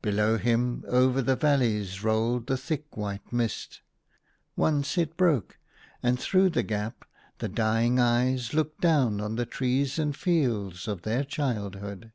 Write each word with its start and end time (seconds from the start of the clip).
Below 0.00 0.38
him 0.38 0.84
over 0.86 1.20
the 1.20 1.34
valleys 1.34 2.04
rolled 2.04 2.46
the 2.46 2.56
thick 2.56 2.96
white 2.96 3.32
mist. 3.32 3.80
Once 4.54 4.96
it 4.96 5.16
broke; 5.16 5.58
and 6.04 6.20
through 6.20 6.50
the 6.50 6.62
gap 6.62 7.04
the 7.38 7.48
dying 7.48 7.98
eyes 7.98 8.54
looked 8.54 8.80
down 8.80 9.20
on 9.20 9.34
the 9.34 9.44
trees 9.44 9.98
and 9.98 10.14
fields 10.16 10.86
of 10.86 11.02
their 11.02 11.24
childhood. 11.24 12.12